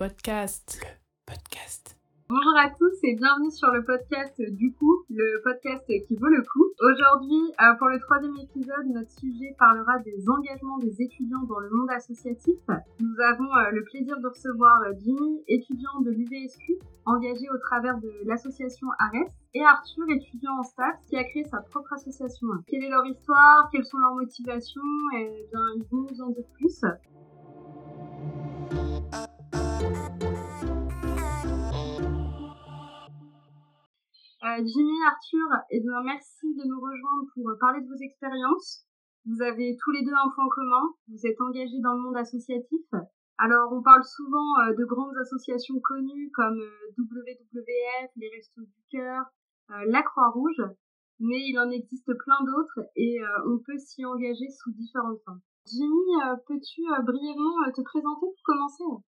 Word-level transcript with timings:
Le 0.00 0.08
podcast. 0.08 0.80
Le 0.80 1.34
podcast. 1.34 1.98
Bonjour 2.30 2.56
à 2.56 2.70
tous 2.70 2.96
et 3.02 3.16
bienvenue 3.16 3.50
sur 3.50 3.68
le 3.68 3.84
podcast 3.84 4.40
du 4.40 4.72
coup, 4.72 5.04
le 5.10 5.42
podcast 5.44 5.84
qui 5.86 6.16
vaut 6.16 6.32
le 6.32 6.40
coup. 6.40 6.64
Aujourd'hui, 6.80 7.52
euh, 7.60 7.74
pour 7.76 7.88
le 7.88 8.00
troisième 8.00 8.34
épisode, 8.38 8.86
notre 8.86 9.10
sujet 9.10 9.54
parlera 9.58 9.98
des 9.98 10.24
engagements 10.26 10.78
des 10.78 11.02
étudiants 11.02 11.42
dans 11.42 11.58
le 11.58 11.68
monde 11.68 11.90
associatif. 11.90 12.56
Nous 12.98 13.20
avons 13.20 13.44
euh, 13.44 13.72
le 13.72 13.84
plaisir 13.84 14.18
de 14.20 14.28
recevoir 14.28 14.80
euh, 14.88 14.94
Jimmy, 15.04 15.44
étudiant 15.48 16.00
de 16.00 16.12
l'UVSQ, 16.12 16.78
engagé 17.04 17.44
au 17.52 17.58
travers 17.58 17.98
de 17.98 18.10
l'association 18.24 18.86
ARES, 18.98 19.28
et 19.52 19.62
Arthur, 19.62 20.08
étudiant 20.08 20.56
en 20.60 20.62
stats, 20.62 20.96
qui 21.10 21.16
a 21.16 21.24
créé 21.24 21.44
sa 21.44 21.58
propre 21.60 21.92
association. 21.92 22.48
Quelle 22.68 22.84
est 22.84 22.88
leur 22.88 23.04
histoire? 23.04 23.68
Quelles 23.70 23.84
sont 23.84 23.98
leurs 23.98 24.14
motivations? 24.14 24.80
Et 25.18 25.46
bien, 25.52 25.60
ils 25.76 25.84
vont 25.90 26.06
nous 26.08 26.22
en 26.22 26.30
dire 26.30 26.48
plus. 26.54 26.84
Jimmy, 34.42 34.96
Arthur, 35.06 35.48
eh 35.70 35.80
bien, 35.80 36.00
merci 36.02 36.54
de 36.54 36.64
nous 36.66 36.80
rejoindre 36.80 37.28
pour 37.34 37.44
parler 37.60 37.82
de 37.82 37.88
vos 37.88 38.00
expériences. 38.00 38.86
Vous 39.26 39.42
avez 39.42 39.76
tous 39.84 39.90
les 39.90 40.02
deux 40.02 40.14
un 40.14 40.30
point 40.34 40.48
commun, 40.48 40.94
vous 41.08 41.26
êtes 41.26 41.38
engagés 41.42 41.80
dans 41.82 41.92
le 41.92 42.00
monde 42.00 42.16
associatif. 42.16 42.86
Alors, 43.36 43.70
on 43.70 43.82
parle 43.82 44.02
souvent 44.02 44.48
euh, 44.64 44.74
de 44.74 44.84
grandes 44.86 45.16
associations 45.18 45.78
connues 45.84 46.30
comme 46.32 46.58
euh, 46.58 46.94
WWF, 46.96 48.10
les 48.16 48.30
Restos 48.34 48.62
du 48.62 48.82
Cœur, 48.90 49.26
la 49.68 50.02
Croix-Rouge, 50.02 50.62
mais 51.20 51.38
il 51.46 51.58
en 51.58 51.70
existe 51.70 52.10
plein 52.24 52.42
d'autres 52.42 52.88
et 52.96 53.20
on 53.46 53.58
peut 53.58 53.78
s'y 53.78 54.04
engager 54.04 54.48
sous 54.50 54.72
différentes 54.72 55.20
formes. 55.24 55.40
Jimmy, 55.64 56.40
peux-tu 56.48 56.82
brièvement 57.04 57.70
te 57.72 57.82
présenter 57.82 58.26
pour 58.26 58.42
commencer? 58.42 59.04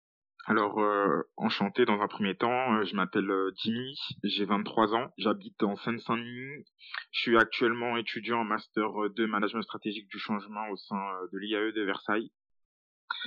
Alors, 0.49 0.79
euh, 0.79 1.21
enchanté 1.37 1.85
dans 1.85 2.01
un 2.01 2.07
premier 2.07 2.35
temps, 2.35 2.73
euh, 2.73 2.83
je 2.83 2.95
m'appelle 2.95 3.29
euh, 3.29 3.51
Jimmy, 3.61 3.95
j'ai 4.23 4.45
23 4.45 4.95
ans, 4.95 5.13
j'habite 5.19 5.61
en 5.61 5.75
Seine-Saint-Denis, 5.75 6.65
je 7.11 7.19
suis 7.19 7.37
actuellement 7.37 7.97
étudiant 7.97 8.39
en 8.39 8.45
Master 8.45 9.11
2 9.15 9.27
Management 9.27 9.61
Stratégique 9.61 10.07
du 10.07 10.17
Changement 10.17 10.67
au 10.71 10.75
sein 10.75 11.05
de 11.31 11.37
l'IAE 11.37 11.71
de 11.71 11.83
Versailles. 11.83 12.31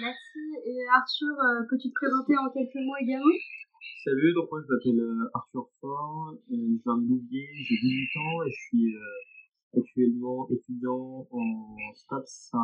Merci, 0.01 0.41
et 0.67 0.79
Arthur, 0.92 1.37
peux-tu 1.70 1.91
te 1.91 1.95
présenter 1.95 2.37
en 2.37 2.51
quelques 2.51 2.75
mots 2.84 2.97
également? 3.01 3.39
Salut, 4.03 4.34
donc 4.34 4.51
moi 4.51 4.61
je 4.67 4.75
m'appelle 4.75 5.29
Arthur 5.34 5.69
Fort, 5.81 6.34
je 6.51 6.57
viens 6.57 6.97
de 6.97 7.09
Louviers, 7.09 7.51
j'ai 7.55 7.77
18 7.77 8.17
ans 8.19 8.42
et 8.42 8.51
je 8.51 8.61
suis 8.67 8.97
actuellement 9.79 10.48
étudiant 10.51 11.29
en 11.31 11.95
STAPS 11.95 12.51
à 12.55 12.59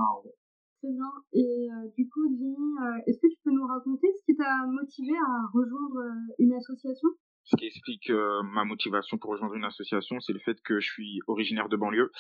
Très 0.81 0.93
bien. 0.93 1.11
Et 1.33 1.69
euh, 1.71 1.91
du 1.97 2.09
coup, 2.09 2.23
Jimmy, 2.39 2.55
euh, 2.55 3.03
est-ce 3.07 3.19
que 3.19 3.27
tu 3.27 3.39
peux 3.45 3.51
nous 3.51 3.67
raconter 3.67 4.07
ce 4.17 4.25
qui 4.25 4.37
t'a 4.37 4.65
motivé 4.67 5.13
à 5.17 5.47
rejoindre 5.53 5.99
euh, 5.99 6.35
une 6.39 6.55
association? 6.55 7.09
Ce 7.45 7.57
qui 7.57 7.67
explique 7.67 8.13
ma 8.53 8.65
motivation 8.65 9.17
pour 9.17 9.31
rejoindre 9.31 9.55
une 9.55 9.65
association, 9.65 10.21
c'est 10.21 10.35
le 10.35 10.39
fait 10.39 10.61
que 10.63 10.81
je 10.81 10.87
suis 10.87 11.21
originaire 11.29 11.71
de 11.71 11.79
banlieue. 11.79 12.13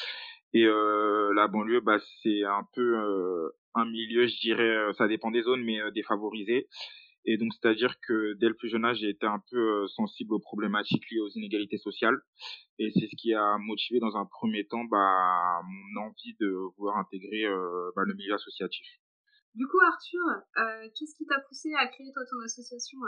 Et 0.55 0.65
la 0.65 1.49
banlieue, 1.49 1.83
bah, 1.83 1.99
c'est 2.23 2.45
un 2.45 2.67
peu 2.75 3.53
un 3.75 3.85
milieu, 3.85 4.27
je 4.27 4.41
dirais, 4.41 4.91
ça 4.97 5.07
dépend 5.07 5.31
des 5.31 5.43
zones, 5.43 5.63
mais 5.65 5.81
défavorisé. 5.93 6.67
Et 7.31 7.37
donc, 7.37 7.53
c'est-à-dire 7.53 8.01
que 8.01 8.33
dès 8.41 8.49
le 8.49 8.55
plus 8.55 8.71
jeune 8.71 8.87
âge, 8.87 9.01
j'ai 9.01 9.11
été 9.11 9.27
un 9.27 9.43
peu 9.51 9.59
euh, 9.59 9.87
sensible 9.89 10.33
aux 10.33 10.39
problématiques 10.39 11.11
liées 11.11 11.21
aux 11.21 11.29
inégalités 11.29 11.77
sociales. 11.77 12.17
Et 12.79 12.91
c'est 12.91 13.07
ce 13.07 13.17
qui 13.19 13.35
a 13.35 13.59
motivé 13.59 14.01
dans 14.01 14.17
un 14.17 14.25
premier 14.25 14.67
temps 14.67 14.85
bah, 14.85 15.61
mon 15.63 16.01
envie 16.07 16.35
de 16.41 16.49
vouloir 16.79 16.97
intégrer 16.97 17.45
euh, 17.45 17.91
bah, 17.95 18.05
le 18.07 18.15
milieu 18.15 18.33
associatif. 18.33 18.87
Du 19.55 19.67
coup, 19.67 19.77
Arthur, 19.87 20.25
euh, 20.57 20.89
qu'est-ce 20.97 21.15
qui 21.17 21.27
t'a 21.27 21.39
poussé 21.41 21.69
à 21.75 21.87
créer 21.89 22.11
toi 22.15 22.23
ton 22.31 22.41
association 22.47 22.99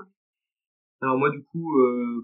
Alors 1.01 1.17
moi, 1.17 1.31
du 1.31 1.43
coup, 1.43 1.79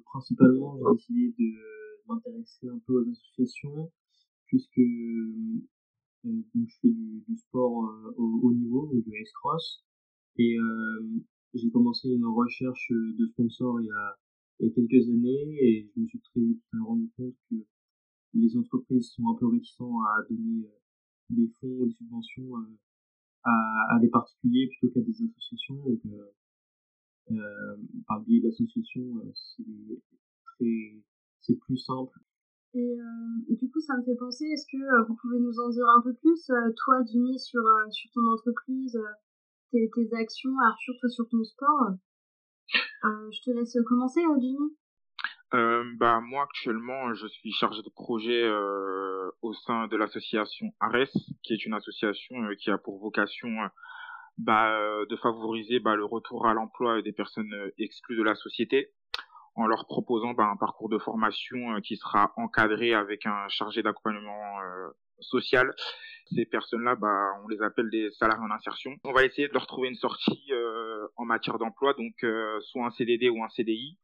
principalement, 0.04 0.76
j'ai 0.98 1.14
décidé 1.14 1.32
de 1.38 2.08
m'intéresser 2.08 2.68
un 2.68 2.78
peu 2.86 2.92
aux 2.92 3.10
associations, 3.10 3.90
puisque 4.48 4.76
je 4.76 6.74
fais 6.82 6.90
du, 6.90 7.36
sport 7.38 7.72
au 8.18 8.40
haut 8.42 8.52
niveau, 8.52 8.86
donc 8.92 9.02
du 9.02 9.18
ice 9.18 9.32
cross. 9.32 9.82
Et 10.38 10.58
j'ai 11.56 11.70
commencé 11.70 12.08
une 12.08 12.26
recherche 12.26 12.92
de 12.92 13.26
sponsors 13.26 13.80
il 13.80 13.86
y 13.86 13.90
a, 13.90 14.18
quelques 14.74 15.08
années 15.08 15.56
et 15.60 15.90
je 15.94 16.00
me 16.00 16.06
suis 16.06 16.20
très 16.20 16.40
vite 16.40 16.62
rendu 16.80 17.10
compte 17.16 17.34
que 17.50 17.56
les 18.34 18.56
entreprises 18.56 19.10
sont 19.10 19.28
un 19.28 19.34
peu 19.34 19.46
réticentes 19.46 20.00
à 20.08 20.22
donner 20.30 20.64
euh, 20.64 20.78
des 21.30 21.48
fonds 21.60 21.80
ou 21.80 21.86
des 21.86 21.92
subventions 21.92 22.56
euh, 22.56 22.76
à, 23.44 23.98
des 24.00 24.08
particuliers 24.08 24.68
plutôt 24.68 24.92
qu'à 24.92 25.00
des 25.00 25.22
associations. 25.22 25.80
Euh, 25.88 26.32
euh, 27.32 27.76
par 28.06 28.20
biais 28.20 28.40
d'associations, 28.40 29.20
c'est 31.40 31.58
plus 31.58 31.76
simple. 31.78 32.20
Et 32.74 33.00
euh, 33.00 33.54
du 33.56 33.68
coup, 33.68 33.80
ça 33.80 33.96
me 33.96 34.04
fait 34.04 34.14
penser, 34.14 34.44
est-ce 34.44 34.66
que 34.66 35.08
vous 35.08 35.16
pouvez 35.16 35.40
nous 35.40 35.58
en 35.58 35.70
dire 35.70 35.86
un 35.96 36.02
peu 36.02 36.14
plus, 36.14 36.46
toi, 36.46 37.02
Jimmy, 37.10 37.38
sur 37.38 37.62
ton 38.14 38.26
entreprise 38.28 38.96
tes, 39.70 39.88
actions, 40.18 40.50
Arthur, 40.68 40.94
toi 41.00 41.08
sur 41.08 41.28
ton 41.28 41.42
sport. 41.44 41.90
Euh, 43.04 43.30
je 43.30 43.40
te 43.42 43.50
laisse 43.50 43.76
commencer, 43.86 44.20
euh, 44.20 44.40
Jimmy. 44.40 44.76
Euh, 45.54 45.84
bah 46.00 46.20
moi 46.20 46.42
actuellement 46.42 47.14
je 47.14 47.28
suis 47.28 47.52
chargé 47.52 47.80
de 47.80 47.88
projet 47.88 48.50
au 49.42 49.52
sein 49.52 49.86
de 49.86 49.96
l'association 49.96 50.66
ARES 50.80 51.12
qui 51.44 51.52
est 51.52 51.64
une 51.64 51.74
association 51.74 52.34
qui 52.58 52.68
a 52.68 52.78
pour 52.78 52.98
vocation 52.98 53.48
bah, 54.38 54.76
de 55.08 55.16
favoriser 55.16 55.78
bah, 55.78 55.94
le 55.94 56.04
retour 56.04 56.48
à 56.48 56.54
l'emploi 56.54 57.00
des 57.00 57.12
personnes 57.12 57.54
exclues 57.78 58.16
de 58.16 58.24
la 58.24 58.34
société 58.34 58.90
en 59.54 59.68
leur 59.68 59.86
proposant 59.86 60.34
bah, 60.34 60.50
un 60.52 60.56
parcours 60.56 60.88
de 60.88 60.98
formation 60.98 61.80
qui 61.80 61.96
sera 61.96 62.32
encadré 62.36 62.92
avec 62.92 63.24
un 63.24 63.46
chargé 63.46 63.84
d'accompagnement 63.84 64.58
social 65.20 65.74
ces 66.34 66.44
personnes-là, 66.44 66.96
bah, 66.96 67.32
on 67.44 67.48
les 67.48 67.62
appelle 67.62 67.90
des 67.90 68.10
salariés 68.12 68.44
en 68.44 68.50
insertion. 68.50 68.96
On 69.04 69.12
va 69.12 69.24
essayer 69.24 69.48
de 69.48 69.52
leur 69.52 69.66
trouver 69.66 69.88
une 69.88 69.96
sortie 69.96 70.44
euh, 70.50 71.06
en 71.16 71.24
matière 71.24 71.58
d'emploi, 71.58 71.94
donc 71.94 72.14
euh, 72.24 72.58
soit 72.62 72.86
un 72.86 72.90
CDD 72.90 73.28
ou 73.28 73.42
un 73.44 73.48
CDI. 73.48 73.96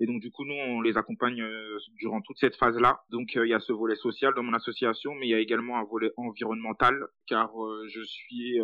Et 0.00 0.06
donc 0.06 0.20
du 0.20 0.30
coup, 0.30 0.44
nous, 0.44 0.54
on 0.54 0.80
les 0.80 0.96
accompagne 0.96 1.40
euh, 1.40 1.78
durant 1.96 2.20
toute 2.20 2.38
cette 2.38 2.56
phase-là. 2.56 3.00
Donc 3.10 3.34
il 3.34 3.48
y 3.48 3.54
a 3.54 3.60
ce 3.60 3.72
volet 3.72 3.96
social 3.96 4.34
dans 4.34 4.42
mon 4.42 4.54
association, 4.54 5.14
mais 5.14 5.26
il 5.26 5.30
y 5.30 5.34
a 5.34 5.40
également 5.40 5.78
un 5.78 5.84
volet 5.84 6.10
environnemental, 6.16 6.94
car 7.26 7.50
je 7.88 8.02
suis 8.02 8.58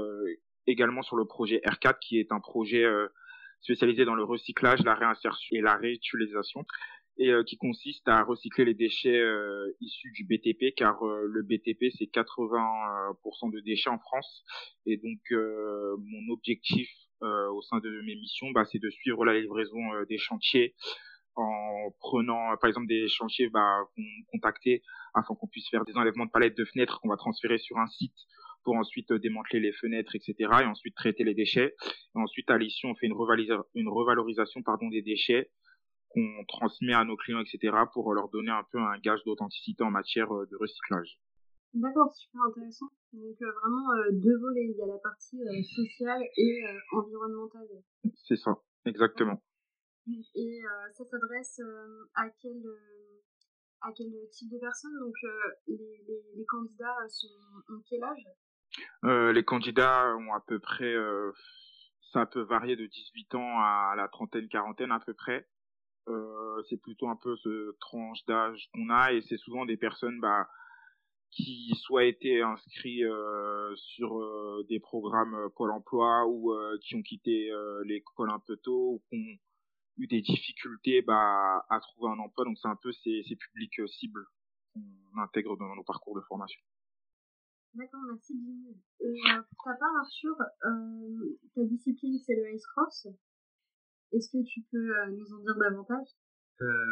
également 0.67 1.03
sur 1.03 1.17
le 1.17 1.25
projet 1.25 1.61
R4, 1.65 1.99
qui 2.01 2.19
est 2.19 2.33
un 2.33 2.41
projet 2.41 2.85
spécialisé 3.61 4.05
dans 4.05 4.15
le 4.15 4.25
recyclage, 4.25 4.81
la 4.85 4.95
réinsertion 4.95 5.57
et 5.57 5.61
la 5.61 5.75
réutilisation 5.75 6.65
et 7.17 7.31
euh, 7.31 7.45
qui 7.45 7.57
consiste 7.57 8.07
à 8.09 8.23
recycler 8.23 8.65
les 8.65 8.75
déchets 8.75 9.17
euh, 9.17 9.73
issus 9.81 10.11
du 10.13 10.25
BTP 10.25 10.75
car 10.77 11.03
euh, 11.05 11.27
le 11.27 11.43
BTP 11.43 11.93
c'est 11.97 12.07
80% 12.07 13.53
de 13.53 13.61
déchets 13.61 13.91
en 13.91 13.99
France 13.99 14.45
et 14.87 14.97
donc 14.97 15.21
mon 15.31 16.33
objectif 16.33 16.89
au 17.21 17.63
sein 17.63 17.79
de 17.79 18.03
mes 18.03 18.17
missions 18.17 18.51
bah, 18.51 18.65
c'est 18.71 18.79
de 18.79 18.91
suivre 18.91 19.25
la 19.25 19.39
livraison 19.39 19.81
des 20.09 20.19
chantiers 20.19 20.75
en 21.37 21.91
prenant 22.01 22.55
par 22.61 22.69
exemple 22.69 22.87
des 22.87 23.09
chantiers 23.09 23.49
bah, 23.49 23.79
qu'on 23.97 24.03
contacter 24.33 24.83
afin 25.15 25.35
qu'on 25.35 25.47
puisse 25.47 25.69
faire 25.71 25.85
des 25.85 25.97
enlèvements 25.97 26.27
de 26.27 26.31
palettes 26.31 26.57
de 26.57 26.65
fenêtres 26.65 27.01
qu'on 27.01 27.09
va 27.09 27.17
transférer 27.17 27.59
sur 27.59 27.79
un 27.79 27.87
site 27.87 28.17
pour 28.63 28.77
ensuite 28.77 29.13
démanteler 29.13 29.61
les 29.61 29.73
fenêtres, 29.73 30.17
etc. 30.17 30.35
et 30.62 30.65
ensuite 30.65 30.94
traiter 30.94 31.23
les 31.23 31.35
déchets. 31.35 31.75
Et 32.17 32.19
ensuite, 32.19 32.50
à 32.50 32.56
l'issue, 32.56 32.87
on 32.87 32.94
fait 32.94 33.06
une, 33.06 33.15
une 33.75 33.88
revalorisation 33.88 34.62
pardon, 34.62 34.88
des 34.88 35.03
déchets 35.03 35.50
qu'on 36.14 36.44
transmet 36.46 36.94
à 36.94 37.05
nos 37.05 37.16
clients, 37.16 37.40
etc., 37.40 37.76
pour 37.93 38.14
leur 38.14 38.28
donner 38.28 38.50
un 38.50 38.62
peu 38.70 38.78
un 38.78 38.99
gage 38.99 39.22
d'authenticité 39.25 39.82
en 39.82 39.90
matière 39.90 40.32
euh, 40.32 40.46
de 40.46 40.56
recyclage. 40.56 41.19
D'accord, 41.75 42.14
super 42.14 42.43
intéressant. 42.43 42.87
Donc 43.12 43.37
euh, 43.43 43.50
vraiment 43.61 43.90
euh, 43.94 44.12
deux 44.12 44.38
volets, 44.38 44.64
il 44.70 44.76
y 44.76 44.82
a 44.82 44.87
la 44.87 44.99
partie 44.99 45.40
sociale 45.75 46.22
et 46.37 46.64
environnementale. 46.93 47.66
C'est 48.28 48.37
ça, 48.37 48.56
exactement. 48.87 49.43
Et 50.37 50.61
ça 50.93 51.05
s'adresse 51.05 51.61
à 52.14 52.28
quel 52.40 52.62
à 53.81 53.90
quel 53.96 54.06
type 54.31 54.52
de 54.52 54.58
personnes? 54.58 54.96
Donc 55.00 55.14
les, 55.66 55.76
les, 56.06 56.22
les, 56.37 56.44
candidats 56.44 57.08
sont, 57.08 57.75
ont 57.75 57.82
quel 57.88 58.02
âge? 58.05 59.32
Les 59.34 59.44
candidats 59.44 60.14
ont 60.16 60.34
à 60.34 60.40
peu 60.46 60.61
près, 60.61 60.94
ça 62.12 62.26
peut 62.26 62.43
varier 62.43 62.76
de 62.76 62.87
18 62.87 63.34
ans 63.34 63.58
à 63.58 63.94
la 63.96 64.06
trentaine, 64.08 64.46
quarantaine 64.49 64.93
à 64.93 65.00
peu 65.00 65.14
près. 65.14 65.49
Euh, 66.09 66.62
c'est 66.69 66.77
plutôt 66.77 67.09
un 67.09 67.17
peu 67.17 67.35
ce 67.37 67.75
tranche 67.81 68.25
d'âge 68.27 68.69
qu'on 68.73 68.91
a 68.91 69.12
et 69.12 69.23
c'est 69.23 69.39
souvent 69.39 69.65
des 69.65 69.79
personnes 69.79 70.21
bah, 70.21 70.47
qui 71.31 71.73
soit 71.81 72.05
été 72.05 72.43
inscrits 72.43 73.05
euh, 73.05 73.75
sur 73.77 74.21
euh, 74.21 74.65
des 74.69 74.81
programmes 74.81 75.35
euh, 75.35 75.49
Pôle 75.56 75.73
Emploi 75.73 76.27
ou 76.27 76.53
euh, 76.53 76.79
qui 76.83 76.95
ont 76.95 77.03
quitté 77.03 77.51
l'école 77.85 78.31
un 78.31 78.39
peu 78.39 78.56
tôt 78.59 78.95
ou 78.95 79.03
qui 79.09 79.17
ont 79.17 79.39
eu 79.97 80.06
des 80.06 80.21
difficultés 80.21 81.03
bah, 81.03 81.65
à 81.71 81.81
trouver 81.81 82.12
un 82.12 82.19
emploi. 82.19 82.45
Donc 82.45 82.59
c'est 82.59 82.69
un 82.69 82.77
peu 82.77 82.93
ces, 82.93 83.23
ces 83.29 83.37
publics 83.37 83.81
cibles 83.89 84.27
qu'on 84.75 85.23
intègre 85.23 85.57
dans 85.57 85.75
nos 85.75 85.85
parcours 85.85 86.15
de 86.17 86.21
formation. 86.23 86.61
D'accord, 87.75 88.00
merci 88.09 88.35
Jimmy. 88.39 88.77
Et 89.00 89.21
pour 89.25 89.65
ta 89.65 89.75
part, 89.75 89.97
Arthur, 90.00 90.37
ta 91.55 91.65
discipline 91.65 92.19
c'est 92.25 92.37
le 92.37 92.55
ice 92.55 92.67
cross. 92.67 93.09
Est-ce 94.14 94.31
que 94.31 94.44
tu 94.44 94.62
peux 94.70 94.87
nous 95.11 95.32
en 95.34 95.40
dire 95.40 95.56
davantage? 95.58 96.08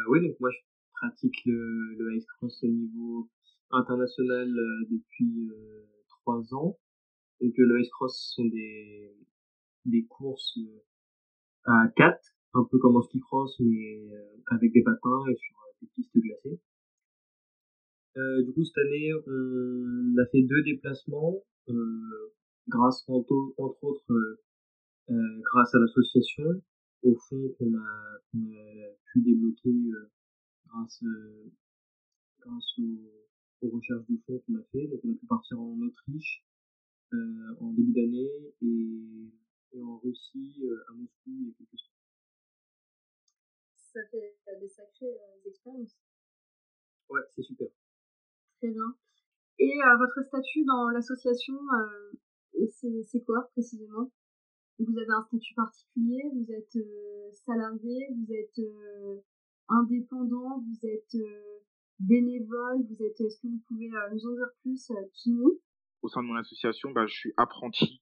Oui, 0.09 0.27
donc 0.27 0.39
moi 0.39 0.49
je 0.51 0.59
pratique 0.93 1.35
le, 1.45 1.95
le 1.97 2.15
ice 2.17 2.25
cross 2.37 2.63
au 2.63 2.67
niveau 2.67 3.29
international 3.71 4.47
depuis 4.91 5.49
trois 6.09 6.53
ans. 6.53 6.77
Donc 7.41 7.53
le 7.57 7.81
ice 7.81 7.89
cross 7.91 8.33
sont 8.35 8.45
des 8.45 9.15
des 9.85 10.05
courses 10.05 10.59
à 11.65 11.87
quatre, 11.95 12.35
un 12.53 12.65
peu 12.69 12.77
comme 12.79 12.97
en 12.97 13.01
ski 13.01 13.19
cross 13.19 13.57
mais 13.59 14.09
avec 14.47 14.73
des 14.73 14.83
patins 14.83 15.23
et 15.31 15.35
sur 15.35 15.55
des 15.81 15.87
pistes 15.95 16.17
glacées. 16.17 16.59
Euh, 18.17 18.43
du 18.43 18.53
coup, 18.53 18.63
cette 18.63 18.77
année, 18.77 19.11
on 19.13 20.21
a 20.21 20.25
fait 20.31 20.43
deux 20.43 20.61
déplacements, 20.63 21.41
euh, 21.69 22.33
grâce 22.67 23.03
entre, 23.07 23.53
entre 23.57 23.83
autres, 23.83 24.11
euh, 24.11 24.39
euh 25.09 25.41
grâce 25.51 25.73
à 25.73 25.79
l'association, 25.79 26.61
au 27.03 27.15
fond 27.15 27.49
qu'on 27.57 27.73
a, 27.75 28.19
qu 28.31 28.37
a, 28.57 28.89
pu 29.11 29.21
débloquer 29.21 29.69
euh, 29.69 30.11
grâce, 30.67 31.03
euh, 31.03 31.51
grâce 32.39 32.79
aux, 32.79 33.27
aux, 33.61 33.69
recherches 33.69 34.07
de 34.07 34.17
fonds 34.25 34.39
qu'on 34.39 34.55
a 34.55 34.63
fait. 34.71 34.87
Donc, 34.87 35.01
on 35.03 35.11
a 35.11 35.15
pu 35.15 35.25
partir 35.25 35.59
en 35.59 35.79
Autriche 35.81 36.45
en 37.59 37.71
début 37.73 37.93
d'année 37.93 38.55
et, 38.63 39.31
et, 39.73 39.81
en 39.83 39.99
Russie 39.99 40.63
à 40.87 40.93
Moscou 40.93 41.29
il 41.29 41.47
y 41.47 41.51
a 41.51 41.53
quelques 41.59 41.77
semaines. 41.77 41.93
Ça 43.75 43.99
fait 44.09 44.59
des 44.59 44.67
sacrées 44.67 45.15
expériences. 45.45 45.95
Ouais, 47.09 47.21
c'est 47.35 47.43
super 47.43 47.67
bien. 48.71 48.95
Et 49.59 49.71
euh, 49.83 49.97
votre 49.97 50.25
statut 50.27 50.63
dans 50.65 50.89
l'association, 50.89 51.55
euh, 51.55 52.67
c'est 53.03 53.23
quoi 53.23 53.49
précisément? 53.51 54.11
Vous 54.85 54.97
avez 54.97 55.11
un 55.11 55.23
statut 55.23 55.53
particulier 55.55 56.23
Vous 56.33 56.51
êtes 56.51 56.75
euh, 56.75 57.31
salarié 57.31 58.07
Vous 58.15 58.33
êtes 58.33 58.61
indépendant 59.69 60.59
Vous 60.59 60.87
êtes 60.87 61.15
bénévole 61.99 62.83
Vous 62.89 63.03
êtes 63.03 63.19
Est-ce 63.21 63.39
que 63.41 63.47
vous 63.47 63.61
pouvez 63.67 63.89
nous 63.89 64.27
en 64.27 64.33
dire 64.33 64.49
plus, 64.61 64.91
Kimi 65.13 65.59
Au 66.01 66.09
sein 66.09 66.21
de 66.21 66.27
mon 66.27 66.35
association, 66.35 66.91
bah, 66.91 67.05
je 67.05 67.13
suis 67.13 67.33
apprenti 67.37 68.01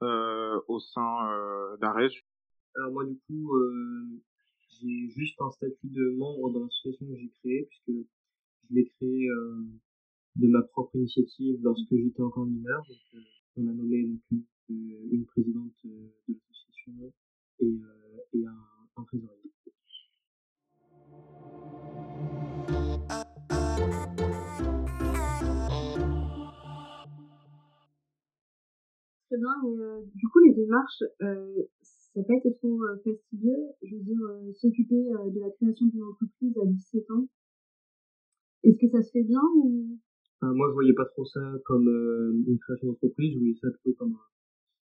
au 0.00 0.80
sein 0.80 1.76
d'Arès. 1.80 2.12
Alors 2.76 2.92
moi 2.92 3.04
du 3.04 3.18
coup, 3.26 3.52
j'ai 4.80 5.08
juste 5.08 5.40
un 5.40 5.50
statut 5.50 5.88
de 5.88 6.16
membre 6.16 6.50
dans 6.52 6.64
l'association 6.64 7.06
que 7.06 7.16
j'ai 7.16 7.30
créée 7.40 7.68
puisque 7.70 8.06
je 8.70 8.74
l'ai 8.74 8.86
créé 8.86 9.28
euh, 9.28 9.64
de 10.36 10.48
ma 10.48 10.62
propre 10.62 10.96
initiative 10.96 11.58
lorsque 11.62 11.90
j'étais 11.90 12.22
encore 12.22 12.46
mineur. 12.46 12.82
Donc, 12.88 12.98
euh, 13.14 13.18
on 13.56 13.68
a 13.68 13.72
nommé 13.72 14.04
donc, 14.04 14.20
euh, 14.32 14.36
une 14.68 15.24
présidente 15.26 15.72
de 15.84 16.10
l'association 16.28 17.12
et, 17.60 17.80
et 18.32 18.46
un, 18.46 18.66
un 18.96 19.04
trésorier. 19.04 19.52
Très 29.26 29.38
bien. 29.38 29.54
Et 29.66 30.06
du 30.14 30.28
coup, 30.28 30.38
les 30.40 30.54
démarches, 30.54 31.02
euh, 31.22 31.62
ça 31.82 32.20
n'a 32.20 32.26
pas 32.26 32.34
été 32.34 32.54
trop 32.54 32.80
fastidieux. 33.04 33.56
Je 33.82 33.96
veux 33.96 34.02
dire, 34.02 34.20
s'occuper 34.54 35.02
de 35.02 35.40
la 35.40 35.50
création 35.50 35.86
d'une 35.86 36.04
entreprise 36.04 36.56
à 36.58 36.66
17 36.66 37.10
ans, 37.10 37.28
est-ce 38.64 38.78
que 38.78 38.88
ça 38.88 39.02
se 39.02 39.10
fait 39.10 39.24
bien 39.24 39.42
ou? 39.56 39.98
Moi, 40.40 40.68
je 40.68 40.74
voyais 40.74 40.94
pas 40.94 41.04
trop 41.06 41.24
ça 41.26 41.40
comme 41.64 41.88
euh, 41.88 42.32
une 42.46 42.58
création 42.58 42.88
d'entreprise. 42.88 43.32
Je 43.34 43.38
voyais 43.38 43.54
ça 43.60 43.68
plutôt 43.70 43.96
comme 43.98 44.14
un, 44.14 44.33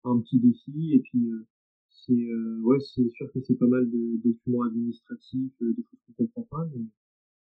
un 0.03 0.19
petit 0.19 0.39
défi. 0.39 0.93
Et 0.93 0.99
puis, 0.99 1.29
euh, 1.29 1.45
c'est 1.89 2.13
euh, 2.13 2.61
ouais, 2.61 2.79
c'est 2.79 3.09
sûr 3.09 3.31
que 3.31 3.39
c'est 3.41 3.55
pas 3.55 3.67
mal 3.67 3.89
de 3.89 4.17
documents 4.23 4.63
administratifs, 4.63 5.53
de 5.61 5.75
choses 5.75 5.99
qu'on 6.07 6.25
comprend 6.25 6.43
pas, 6.43 6.69
mais 6.73 6.85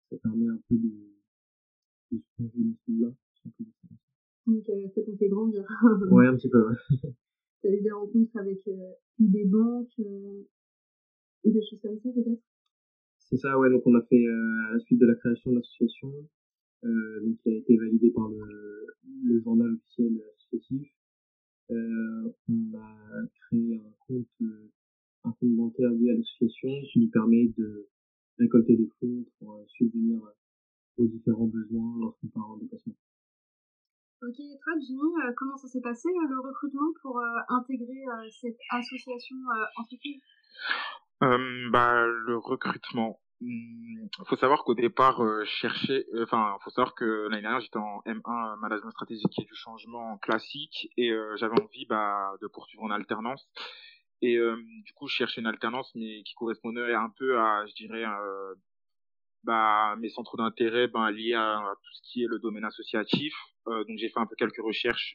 ça 0.09 0.17
permet 0.17 0.47
un 0.47 0.59
peu 0.69 0.75
de, 0.75 0.91
de 2.11 2.17
se 2.17 2.25
plonger 2.35 2.63
dans 2.63 2.75
ce 2.75 2.91
monde-là. 2.91 3.13
Donc, 4.47 4.63
ça 4.93 5.01
t'a 5.01 5.17
fait 5.17 5.29
grandir. 5.29 5.65
ouais, 6.11 6.27
un 6.27 6.35
petit 6.35 6.49
peu, 6.49 6.67
ouais. 6.67 6.75
T'as 7.61 7.71
eu 7.71 7.81
des 7.81 7.91
rencontres 7.91 8.37
avec 8.37 8.61
des 9.17 9.45
banques, 9.45 9.97
des 9.97 11.61
choses 11.63 11.79
comme 11.81 11.99
ça, 11.99 12.09
peut-être? 12.13 12.41
C'est 13.29 13.37
ça, 13.37 13.57
ouais. 13.57 13.69
Donc 13.69 13.81
on 13.85 13.95
a 13.95 14.01
fait 14.03 14.23
euh, 14.23 14.69
à 14.69 14.73
la 14.73 14.79
suite 14.79 14.99
de 14.99 15.05
la 15.05 15.15
création 15.15 15.51
de 15.51 15.57
l'association, 15.57 16.13
euh, 16.83 17.21
donc 17.21 17.37
qui 17.41 17.49
a 17.49 17.55
été 17.55 17.75
validé 17.75 18.11
par 18.11 18.29
le, 18.29 18.87
le 19.23 19.41
journal 19.41 19.73
officiel 19.73 20.21
associatif. 20.35 20.87
Euh, 21.71 22.31
on 22.49 22.77
a 22.77 23.27
créé 23.47 23.75
un 23.77 23.91
compte, 24.07 24.27
euh, 24.41 24.71
un 25.23 25.31
compte 25.31 25.55
bancaire 25.55 25.89
lié 25.91 26.11
à 26.11 26.13
l'association 26.13 26.69
qui 26.91 26.99
nous 26.99 27.09
permet 27.09 27.47
de 27.57 27.89
récolter 28.37 28.77
des 28.77 28.89
fonds 28.99 29.25
pour 29.39 29.55
euh, 29.55 29.65
subvenir 29.69 30.21
aux 30.97 31.07
différents 31.07 31.47
besoins 31.47 31.97
lorsqu'on 31.99 32.27
part 32.27 32.51
en 32.51 32.57
déplacement. 32.57 32.95
Ok, 34.21 34.37
toi 34.37 34.73
Jimmy, 34.79 35.33
comment 35.35 35.57
ça 35.57 35.67
s'est 35.67 35.81
passé 35.81 36.07
le 36.09 36.47
recrutement 36.47 36.87
pour 37.01 37.21
intégrer 37.49 38.05
cette 38.31 38.57
association 38.71 39.35
entreprise? 39.75 40.21
Euh, 41.23 41.69
bah, 41.71 42.05
le 42.05 42.37
recrutement. 42.37 43.19
Il 43.47 43.51
hmm, 43.51 44.25
faut 44.25 44.37
savoir 44.37 44.63
qu'au 44.63 44.73
départ, 44.73 45.21
euh, 45.21 45.45
chercher, 45.45 46.05
euh, 46.13 46.23
enfin, 46.23 46.57
faut 46.63 46.71
savoir 46.71 46.95
que 46.95 47.27
l'année 47.29 47.43
dernière, 47.43 47.59
j'étais 47.59 47.77
en 47.77 48.01
M1 48.07 48.59
management 48.59 48.89
stratégique 48.89 49.37
et 49.37 49.43
du 49.43 49.53
changement 49.53 50.17
classique 50.17 50.89
et 50.97 51.11
euh, 51.11 51.35
j'avais 51.37 51.61
envie 51.61 51.85
bah, 51.85 52.33
de 52.41 52.47
poursuivre 52.47 52.83
en 52.83 52.89
alternance. 52.89 53.47
Et 54.21 54.39
du 54.85 54.93
coup, 54.93 55.07
je 55.07 55.13
cherchais 55.13 55.41
une 55.41 55.45
alternance, 55.45 55.91
mais 55.93 56.23
qui 56.23 56.33
correspondait 56.33 56.95
un 56.95 57.11
peu 57.15 57.37
à, 57.37 57.65
je 57.67 57.73
dirais, 57.75 58.05
bah, 59.43 59.95
mes 59.99 60.09
centres 60.09 60.37
d'intérêt 60.37 60.87
ben, 60.87 61.11
liés 61.11 61.35
à, 61.35 61.61
tout 61.75 61.93
ce 61.93 62.01
qui 62.11 62.23
est 62.23 62.27
le 62.27 62.39
domaine 62.39 62.63
associatif. 62.63 63.35
donc 63.67 63.97
j'ai 63.97 64.09
fait 64.09 64.19
un 64.19 64.25
peu 64.25 64.35
quelques 64.35 64.63
recherches 64.63 65.13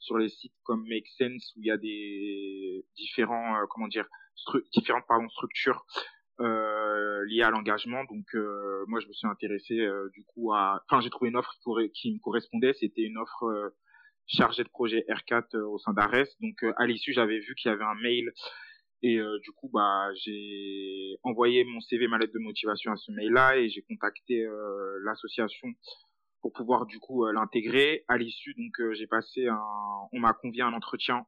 sur 0.00 0.18
les 0.18 0.30
sites 0.30 0.54
comme 0.64 0.84
Make 0.88 1.06
Sense 1.18 1.52
où 1.54 1.60
il 1.60 1.66
y 1.66 1.70
a 1.70 1.76
des 1.76 2.84
différents, 2.96 3.54
comment 3.68 3.86
dire, 3.86 4.08
différentes 4.72 5.04
pardon, 5.06 5.28
structures 5.28 5.84
euh, 6.40 7.24
liées 7.26 7.42
à 7.42 7.50
l'engagement. 7.50 8.04
Donc 8.04 8.26
euh, 8.34 8.84
moi 8.88 9.00
je 9.00 9.06
me 9.06 9.12
suis 9.12 9.26
intéressé 9.26 9.78
euh, 9.78 10.08
du 10.14 10.24
coup 10.24 10.52
à, 10.52 10.82
enfin 10.88 11.00
j'ai 11.00 11.10
trouvé 11.10 11.30
une 11.30 11.36
offre 11.36 11.54
qui, 11.62 11.90
qui 11.92 12.14
me 12.14 12.18
correspondait. 12.20 12.72
C'était 12.74 13.02
une 13.02 13.18
offre 13.18 13.44
euh, 13.44 13.70
chargée 14.26 14.64
de 14.64 14.68
projet 14.68 15.04
R4 15.08 15.56
au 15.58 15.78
sein 15.78 15.92
d'Ares. 15.92 16.26
Donc 16.40 16.64
à 16.76 16.86
l'issue 16.86 17.12
j'avais 17.12 17.38
vu 17.38 17.54
qu'il 17.54 17.70
y 17.70 17.74
avait 17.74 17.84
un 17.84 17.94
mail 17.94 18.32
et 19.02 19.18
du 19.42 19.50
coup 19.52 19.70
bah 19.72 20.10
j'ai 20.14 21.16
envoyé 21.22 21.64
mon 21.64 21.80
CV, 21.80 22.06
ma 22.06 22.18
lettre 22.18 22.34
de 22.34 22.38
motivation 22.38 22.92
à 22.92 22.96
ce 22.96 23.10
mail-là 23.12 23.56
et 23.56 23.70
j'ai 23.70 23.80
contacté 23.80 24.46
l'association 25.04 25.68
pour 26.42 26.52
pouvoir 26.52 26.84
du 26.84 26.98
coup 26.98 27.26
l'intégrer. 27.26 28.04
À 28.08 28.18
l'issue 28.18 28.54
donc 28.54 28.92
j'ai 28.92 29.06
passé 29.06 29.48
un, 29.48 29.58
on 30.12 30.20
m'a 30.20 30.34
convié 30.34 30.62
un 30.62 30.74
entretien 30.74 31.24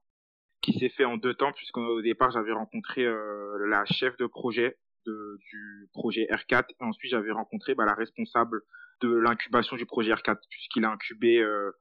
qui 0.63 0.73
s'est 0.79 0.89
fait 0.89 1.05
en 1.05 1.17
deux 1.17 1.35
temps, 1.35 1.53
puisqu'au 1.53 2.01
départ, 2.01 2.31
j'avais 2.31 2.53
rencontré 2.53 3.05
euh, 3.05 3.67
la 3.69 3.85
chef 3.85 4.17
de 4.17 4.27
projet 4.27 4.79
de, 5.07 5.39
du 5.51 5.89
projet 5.93 6.27
R4, 6.31 6.65
et 6.69 6.85
ensuite 6.85 7.11
j'avais 7.11 7.33
rencontré 7.33 7.75
bah, 7.75 7.85
la 7.85 7.95
responsable 7.95 8.63
de 9.01 9.13
l'incubation 9.15 9.77
du 9.77 9.87
projet 9.87 10.13
R4, 10.13 10.39
puisqu'il 10.49 10.85
a 10.85 10.91
incubé 10.91 11.39
euh, 11.41 11.73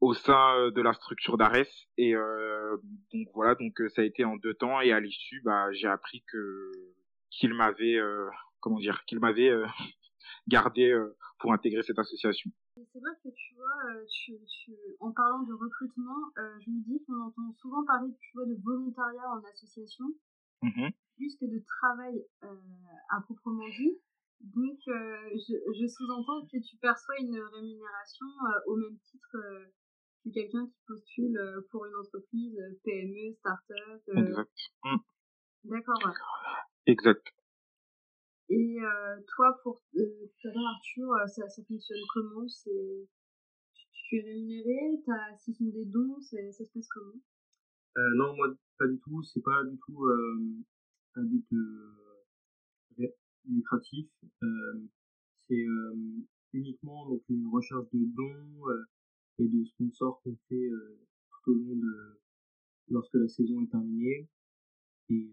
au 0.00 0.14
sein 0.14 0.56
euh, 0.56 0.70
de 0.70 0.80
la 0.80 0.92
structure 0.92 1.36
d'Ares. 1.36 1.66
Et 1.96 2.14
euh, 2.14 2.76
donc 3.12 3.28
voilà, 3.34 3.54
donc 3.54 3.80
ça 3.94 4.02
a 4.02 4.04
été 4.04 4.24
en 4.24 4.36
deux 4.36 4.54
temps, 4.54 4.80
et 4.80 4.92
à 4.92 5.00
l'issue, 5.00 5.40
bah, 5.44 5.70
j'ai 5.72 5.88
appris 5.88 6.22
que 6.30 6.70
qu'il 7.30 7.54
m'avait, 7.54 7.96
euh, 7.96 8.28
comment 8.58 8.78
dire, 8.78 9.04
qu'il 9.04 9.20
m'avait 9.20 9.52
gardé 10.48 10.92
pour 11.38 11.52
intégrer 11.52 11.82
cette 11.82 11.98
association. 11.98 12.50
C'est 12.74 12.98
vrai 12.98 13.12
que 13.22 13.28
tu 13.28 13.54
vois, 13.54 14.04
tu, 14.10 14.32
tu, 14.46 14.72
en 15.00 15.12
parlant 15.12 15.42
de 15.42 15.52
recrutement, 15.52 16.32
je 16.36 16.70
me 16.70 16.82
dis 16.82 17.04
qu'on 17.06 17.20
entend 17.26 17.52
souvent 17.60 17.84
parler 17.84 18.10
tu 18.18 18.30
vois, 18.34 18.46
de 18.46 18.56
volontariat 18.64 19.30
en 19.30 19.44
association, 19.44 20.06
mmh. 20.62 20.88
Plus 21.20 21.36
que 21.36 21.44
de 21.44 21.62
travail 21.66 22.24
euh, 22.44 22.56
à 23.10 23.20
proprement 23.20 23.68
dit. 23.68 24.00
Donc, 24.40 24.78
euh, 24.88 25.16
je, 25.36 25.54
je 25.78 25.86
sous-entends 25.86 26.46
que 26.46 26.56
tu 26.56 26.76
perçois 26.78 27.14
une 27.20 27.38
rémunération 27.38 28.26
euh, 28.26 28.72
au 28.72 28.76
même 28.76 28.96
titre 29.04 29.36
que 30.24 30.30
quelqu'un 30.32 30.66
qui 30.66 30.80
postule 30.86 31.38
pour 31.70 31.84
une 31.84 31.94
entreprise 31.96 32.58
PME, 32.84 33.34
start-up. 33.34 34.02
Exact. 34.16 34.50
Mmh. 34.84 34.96
D'accord. 35.64 36.14
Exact. 36.86 37.26
Et 38.48 38.78
euh, 38.82 39.16
toi, 39.36 39.60
pour 39.62 39.80
euh, 39.96 40.26
Arthur, 40.44 41.12
euh, 41.12 41.26
ça, 41.26 41.48
ça 41.48 41.62
fonctionne 41.68 42.00
comment? 42.12 42.48
C'est 42.48 43.08
tu, 44.08 44.16
es 44.16 44.22
rémunéré? 44.22 45.02
T'as, 45.06 45.36
Si 45.36 45.52
ce 45.52 45.58
sont 45.58 45.70
des 45.70 45.84
dons, 45.84 46.20
ça, 46.20 46.36
ça 46.50 46.64
se 46.64 46.72
passe 46.72 46.88
comment? 46.88 47.20
Euh, 47.98 48.14
Non, 48.16 48.34
moi, 48.34 48.48
pas 48.78 48.88
du 48.88 48.98
tout. 48.98 49.22
C'est 49.22 49.42
pas 49.42 49.62
du 49.64 49.78
tout 49.86 50.04
euh, 50.06 50.64
à 51.16 51.22
but 51.22 51.46
euh, 51.52 53.06
lucratif. 53.48 54.08
Euh, 54.42 54.88
c'est 55.48 55.64
euh, 55.64 55.94
uniquement 56.52 57.08
donc 57.08 57.22
une 57.28 57.46
recherche 57.48 57.86
de 57.92 58.04
dons 58.14 58.66
et 59.38 59.48
de 59.48 59.64
sponsors 59.64 60.20
qu'on 60.22 60.36
fait 60.48 60.68
tout 61.44 61.52
au 61.52 61.54
long 61.54 61.76
de 61.76 62.20
lorsque 62.88 63.14
la 63.14 63.28
saison 63.28 63.62
est 63.62 63.70
terminée. 63.70 64.28
Et, 65.10 65.30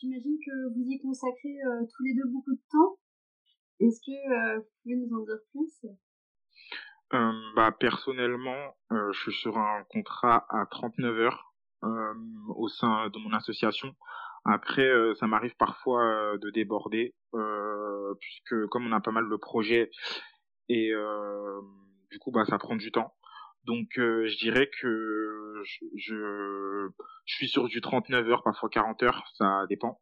J'imagine 0.00 0.36
que 0.44 0.74
vous 0.74 0.84
y 0.86 0.98
consacrez 0.98 1.56
tous 1.90 2.04
les 2.04 2.14
deux 2.14 2.28
beaucoup 2.28 2.52
de 2.52 2.60
temps. 2.70 2.97
Est-ce 3.80 4.00
que 4.00 4.56
vous 4.58 4.64
pouvez 4.82 4.96
nous 4.96 5.16
en 5.16 5.24
dire 5.24 5.38
plus? 5.52 5.86
Bah, 7.10 7.72
Personnellement, 7.78 8.76
je 8.90 9.18
suis 9.20 9.32
sur 9.32 9.58
un 9.58 9.84
contrat 9.90 10.46
à 10.50 10.66
39 10.66 11.18
heures 11.18 11.54
au 12.56 12.68
sein 12.68 13.08
de 13.08 13.18
mon 13.18 13.32
association. 13.32 13.94
Après, 14.44 14.90
ça 15.16 15.26
m'arrive 15.26 15.54
parfois 15.56 16.36
de 16.38 16.50
déborder, 16.50 17.14
puisque 18.20 18.66
comme 18.66 18.86
on 18.86 18.92
a 18.92 19.00
pas 19.00 19.12
mal 19.12 19.28
de 19.28 19.36
projets 19.36 19.90
et 20.68 20.92
du 22.10 22.18
coup, 22.18 22.30
bah, 22.30 22.44
ça 22.46 22.58
prend 22.58 22.76
du 22.76 22.90
temps. 22.90 23.14
Donc, 23.64 23.88
je 23.96 24.38
dirais 24.38 24.70
que 24.80 25.62
je, 25.64 25.84
je, 25.96 26.88
suis 27.26 27.48
sur 27.48 27.68
du 27.68 27.80
39 27.80 28.28
heures, 28.28 28.42
parfois 28.42 28.68
40 28.68 29.02
heures, 29.02 29.24
ça 29.34 29.66
dépend. 29.68 30.00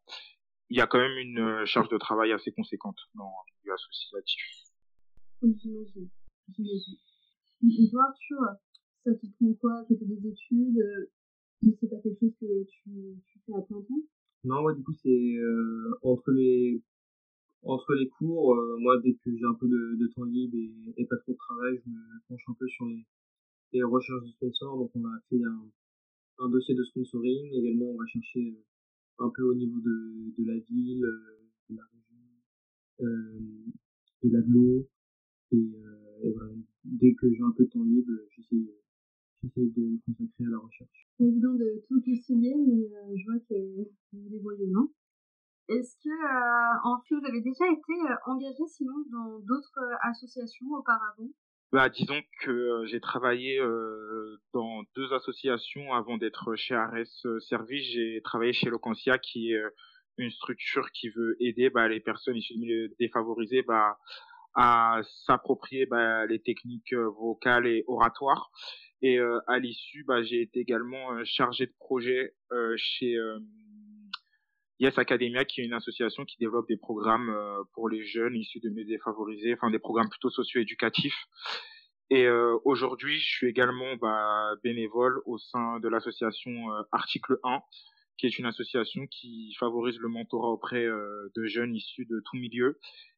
Il 0.69 0.77
y 0.77 0.81
a 0.81 0.87
quand 0.87 0.99
même 0.99 1.17
une 1.17 1.65
charge 1.65 1.89
de 1.89 1.97
travail 1.97 2.31
assez 2.33 2.51
conséquente 2.51 2.99
dans 3.15 3.31
le 3.47 3.61
milieu 3.61 3.73
associatif. 3.73 4.41
Oui, 5.41 5.55
j'imagine. 5.61 6.09
J'imagine. 6.53 6.97
Et 7.63 7.89
toi, 7.89 8.03
Arthur, 8.09 8.59
ça 9.03 9.13
te 9.13 9.25
prend 9.37 9.53
quoi? 9.53 9.85
Tu 9.87 9.97
fais 9.97 10.05
des 10.05 10.27
études 10.27 11.09
C'est 11.61 11.89
pas 11.89 11.97
quelque 12.03 12.19
chose 12.19 12.33
que 12.39 12.63
tu, 12.65 12.91
tu 13.25 13.39
fais 13.45 13.53
à 13.53 13.61
plein 13.61 13.81
temps? 13.81 14.03
Non, 14.43 14.63
ouais, 14.63 14.75
du 14.75 14.83
coup, 14.83 14.93
c'est 14.93 15.09
euh, 15.37 15.97
entre 16.03 16.31
les 16.31 16.81
entre 17.63 17.93
les 17.95 18.07
cours, 18.07 18.55
euh, 18.55 18.77
moi, 18.79 18.97
dès 19.03 19.13
que 19.13 19.35
j'ai 19.35 19.45
un 19.45 19.55
peu 19.55 19.67
de, 19.67 19.97
de 19.99 20.07
temps 20.07 20.23
libre 20.23 20.55
et, 20.55 21.01
et, 21.01 21.05
pas 21.05 21.17
trop 21.17 21.33
de 21.33 21.37
travail, 21.37 21.81
je 21.83 21.89
me 21.89 21.99
penche 22.27 22.43
un 22.47 22.53
peu 22.53 22.67
sur 22.67 22.85
les, 22.85 23.05
les 23.73 23.83
recherches 23.83 24.23
de 24.23 24.29
sponsors. 24.29 24.77
Donc, 24.77 24.91
on 24.95 25.03
a 25.05 25.19
fait 25.29 25.43
un, 25.43 25.65
un 26.45 26.49
dossier 26.49 26.75
de 26.75 26.83
sponsoring. 26.83 27.53
Également, 27.53 27.87
on 27.87 27.97
va 27.97 28.05
chercher 28.05 28.51
euh, 28.51 28.63
un 29.19 29.29
peu 29.29 29.43
au 29.43 29.55
niveau 29.55 29.79
de, 29.79 30.33
de 30.37 30.45
la 30.45 30.57
ville, 30.59 31.05
de 31.69 31.75
la 31.75 31.83
région, 31.83 32.17
euh, 33.01 33.39
de 34.23 34.29
l'aglo. 34.29 34.87
Et, 35.51 35.71
et 36.23 36.31
voilà, 36.33 36.53
dès 36.83 37.13
que 37.13 37.31
j'ai 37.31 37.41
un 37.41 37.51
peu 37.51 37.65
de 37.65 37.69
temps 37.69 37.83
libre, 37.83 38.11
j'essaie 38.29 38.55
de 38.55 39.81
me 39.81 39.97
consacrer 40.05 40.45
à 40.45 40.49
la 40.49 40.57
recherche. 40.57 41.07
C'est 41.17 41.25
évident 41.25 41.53
de 41.53 41.83
tout 41.87 42.01
concilier, 42.01 42.55
mais 42.55 42.93
euh, 42.95 43.15
je 43.15 43.25
vois 43.25 43.39
que 43.39 43.55
vous 43.75 43.89
vous 44.13 44.29
débrouillez 44.29 44.67
bien. 44.67 44.89
Est-ce 45.69 45.95
que, 45.97 46.09
euh, 46.09 46.79
en 46.83 47.01
fait, 47.01 47.15
vous 47.15 47.25
avez 47.25 47.41
déjà 47.41 47.65
été 47.71 47.93
euh, 48.09 48.15
engagé 48.25 48.65
sinon 48.67 48.95
dans 49.11 49.39
d'autres 49.39 49.79
associations 50.03 50.67
auparavant? 50.77 51.29
Bah, 51.71 51.89
disons 51.89 52.21
que 52.41 52.85
j'ai 52.85 52.99
travaillé 52.99 53.59
dans 54.53 54.83
deux 54.95 55.13
associations 55.13 55.93
avant 55.93 56.17
d'être 56.17 56.55
chez 56.55 56.75
Ares 56.75 57.05
Service. 57.41 57.85
J'ai 57.93 58.21
travaillé 58.23 58.53
chez 58.53 58.69
Locancia, 58.69 59.17
qui 59.17 59.51
est 59.51 59.61
une 60.17 60.31
structure 60.31 60.91
qui 60.91 61.09
veut 61.09 61.35
aider 61.39 61.69
bah, 61.69 61.87
les 61.87 61.99
personnes 61.99 62.35
issues 62.35 62.55
de 62.55 62.59
milieux 62.59 62.95
défavorisés 62.99 63.61
bah, 63.61 63.97
à 64.55 65.01
s'approprier 65.25 65.85
bah, 65.85 66.25
les 66.25 66.39
techniques 66.39 66.93
euh, 66.93 67.09
vocales 67.19 67.67
et 67.67 67.83
oratoires. 67.87 68.49
Et 69.01 69.19
euh, 69.19 69.39
à 69.47 69.59
l'issue, 69.59 70.03
bah, 70.03 70.23
j'ai 70.23 70.41
été 70.41 70.59
également 70.59 71.13
euh, 71.13 71.23
chargé 71.23 71.67
de 71.67 71.73
projet 71.79 72.33
chez 72.75 73.15
Yes 74.79 74.97
Academia, 74.97 75.43
qui 75.45 75.61
est 75.61 75.65
une 75.65 75.73
association 75.73 76.23
qui 76.25 76.37
développe 76.37 76.67
des 76.67 76.77
programmes 76.77 77.35
pour 77.73 77.89
les 77.89 78.05
jeunes 78.05 78.35
issus 78.35 78.59
de 78.59 78.69
milieux 78.69 78.85
défavorisés, 78.85 79.53
enfin 79.53 79.71
des 79.71 79.79
programmes 79.79 80.09
plutôt 80.09 80.29
socio-éducatifs. 80.29 81.25
Et 82.09 82.29
aujourd'hui, 82.63 83.17
je 83.19 83.27
suis 83.27 83.47
également 83.47 83.95
bah, 83.95 84.51
bénévole 84.63 85.21
au 85.25 85.39
sein 85.39 85.79
de 85.79 85.87
l'association 85.87 86.51
Article 86.91 87.39
1, 87.43 87.59
qui 88.17 88.27
est 88.27 88.37
une 88.37 88.45
association 88.45 89.07
qui 89.07 89.55
favorise 89.59 89.97
le 89.97 90.09
mentorat 90.09 90.49
auprès 90.49 90.85
de 90.85 91.45
jeunes 91.45 91.75
issus 91.75 92.05
de 92.05 92.21
tout 92.29 92.37
milieu 92.37 92.77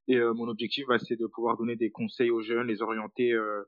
et 0.10 0.18
euh, 0.18 0.34
mon 0.34 0.48
objectif, 0.48 0.88
bah, 0.88 0.98
c'est 0.98 1.16
de 1.16 1.28
pouvoir 1.28 1.56
donner 1.56 1.76
des 1.76 1.92
conseils 1.92 2.32
aux 2.32 2.42
jeunes, 2.42 2.68
les 2.68 2.82
orienter 2.82 3.32
euh, 3.32 3.62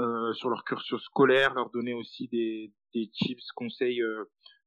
euh, 0.00 0.32
sur 0.34 0.48
leur 0.48 0.64
cursus 0.64 1.02
scolaire, 1.02 1.54
leur 1.54 1.70
donner 1.70 1.92
aussi 1.92 2.28
des, 2.28 2.72
des 2.94 3.08
tips, 3.08 3.50
conseils 3.56 4.00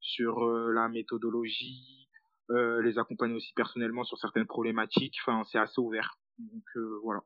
sur 0.01 0.45
la 0.45 0.89
méthodologie, 0.89 2.08
les 2.49 2.97
accompagner 2.97 3.35
aussi 3.35 3.53
personnellement 3.53 4.03
sur 4.03 4.17
certaines 4.17 4.47
problématiques. 4.47 5.17
Enfin, 5.21 5.43
c'est 5.51 5.59
assez 5.59 5.79
ouvert. 5.79 6.19
Donc 6.37 6.63
voilà. 7.03 7.21